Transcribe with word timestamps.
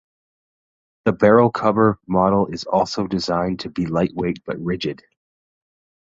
The 1.05 1.11
barrel 1.13 1.51
cover 1.51 1.99
model 2.07 2.47
is 2.47 2.63
also 2.63 3.05
designed 3.05 3.59
to 3.59 3.69
be 3.69 3.85
lightweight 3.85 4.43
but 4.47 4.57
rigid. 4.59 5.03